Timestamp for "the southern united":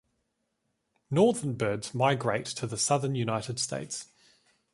2.65-3.59